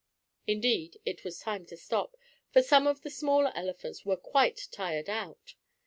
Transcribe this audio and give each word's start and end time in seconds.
Indeed 0.47 0.99
it 1.05 1.23
was 1.23 1.37
time 1.41 1.67
to 1.67 1.77
stop, 1.77 2.17
for 2.49 2.63
some 2.63 2.87
of 2.87 3.01
the 3.03 3.11
smaller 3.11 3.51
elephants 3.53 4.03
were 4.03 4.17
quite 4.17 4.67
tired 4.71 5.11
out. 5.11 5.53